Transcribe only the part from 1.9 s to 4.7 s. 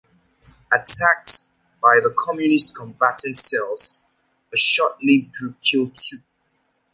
the Communist Combatant Cells, a